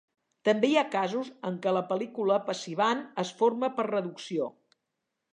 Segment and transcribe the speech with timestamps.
[0.47, 4.49] També hi ha casos en què la pel·lícula passivant es forma per reducció.